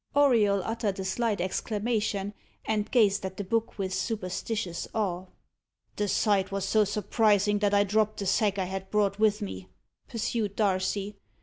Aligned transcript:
Auriol 0.15 0.63
uttered 0.63 0.97
a 0.99 1.05
slight 1.05 1.39
exclamation, 1.39 2.33
and 2.65 2.89
gazed 2.89 3.23
at 3.23 3.37
the 3.37 3.43
book 3.43 3.77
with 3.77 3.93
superstitious 3.93 4.87
awe. 4.95 5.27
"The 5.95 6.07
sight 6.07 6.51
was 6.51 6.65
so 6.65 6.85
surprising 6.85 7.59
that 7.59 7.75
I 7.75 7.83
dropped 7.83 8.17
the 8.17 8.25
sack 8.25 8.57
I 8.57 8.65
had 8.65 8.89
brought 8.89 9.19
with 9.19 9.43
me," 9.43 9.67
pursued 10.07 10.55
Darcy. 10.55 11.17